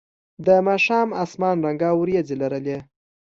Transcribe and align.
د 0.45 0.47
ماښام 0.67 1.07
اسمان 1.23 1.57
رنګه 1.65 1.89
ورېځې 1.95 2.35
لرلې. 2.41 2.77